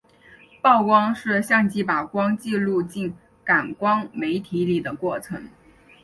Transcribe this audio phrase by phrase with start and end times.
[0.63, 5.47] 曝光是相机把光记录进感光媒体里的过程。